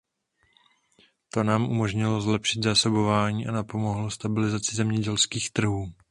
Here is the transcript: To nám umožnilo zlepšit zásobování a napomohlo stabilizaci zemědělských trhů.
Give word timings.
To 1.33 1.43
nám 1.43 1.65
umožnilo 1.69 2.21
zlepšit 2.21 2.63
zásobování 2.63 3.47
a 3.47 3.51
napomohlo 3.51 4.11
stabilizaci 4.11 4.75
zemědělských 4.75 5.51
trhů. 5.51 5.91